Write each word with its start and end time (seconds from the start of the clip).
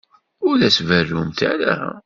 Ur 0.47 0.57
as-berrumt 0.67 1.39
ara. 1.51 1.77